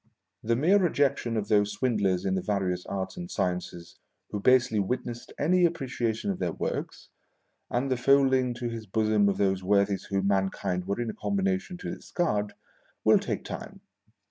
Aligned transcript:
The 0.43 0.55
mere 0.55 0.79
rejection 0.79 1.37
of 1.37 1.47
those 1.47 1.73
swindlers 1.73 2.25
in 2.25 2.33
the 2.33 2.41
various 2.41 2.87
arts 2.87 3.17
and 3.17 3.29
sciences 3.29 3.99
who 4.31 4.39
basely 4.39 4.79
witnessed 4.79 5.31
any 5.37 5.63
apprecia 5.63 6.15
tion 6.15 6.31
of 6.31 6.39
their 6.39 6.53
works, 6.53 7.09
and 7.69 7.91
the 7.91 7.97
folding 7.97 8.55
to 8.55 8.67
his 8.67 8.87
bosom 8.87 9.29
of 9.29 9.37
those 9.37 9.61
worthies 9.63 10.05
whom 10.05 10.25
mankind 10.27 10.87
were 10.87 10.99
in 10.99 11.11
a 11.11 11.13
combination 11.13 11.77
to 11.77 11.93
discard, 11.93 12.55
will 13.03 13.19
take 13.19 13.43
time. 13.45 13.81